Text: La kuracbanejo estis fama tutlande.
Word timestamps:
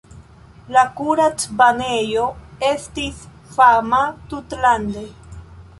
La 0.75 0.83
kuracbanejo 0.99 2.25
estis 2.71 3.23
fama 3.59 4.03
tutlande. 4.33 5.11